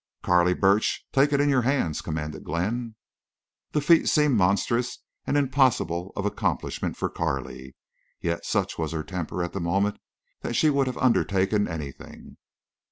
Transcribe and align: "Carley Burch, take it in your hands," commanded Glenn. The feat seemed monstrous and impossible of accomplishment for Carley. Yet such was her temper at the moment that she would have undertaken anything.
"Carley 0.23 0.55
Burch, 0.55 1.05
take 1.13 1.31
it 1.31 1.39
in 1.39 1.47
your 1.47 1.61
hands," 1.61 2.01
commanded 2.01 2.43
Glenn. 2.43 2.95
The 3.71 3.81
feat 3.81 4.09
seemed 4.09 4.35
monstrous 4.35 4.97
and 5.27 5.37
impossible 5.37 6.11
of 6.15 6.25
accomplishment 6.25 6.97
for 6.97 7.07
Carley. 7.07 7.75
Yet 8.19 8.43
such 8.43 8.79
was 8.79 8.93
her 8.93 9.03
temper 9.03 9.43
at 9.43 9.53
the 9.53 9.59
moment 9.59 9.99
that 10.41 10.55
she 10.55 10.71
would 10.71 10.87
have 10.87 10.97
undertaken 10.97 11.67
anything. 11.67 12.37